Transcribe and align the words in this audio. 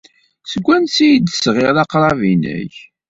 Seg 0.51 0.63
wansi 0.67 1.03
ay 1.05 1.17
d-tesɣiḍ 1.19 1.75
aqrab-nnek? 1.83 2.75